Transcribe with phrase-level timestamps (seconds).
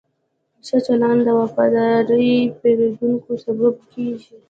[0.65, 2.03] ښه چلند د وفادار
[2.59, 4.35] پیرودونکو سبب کېږي.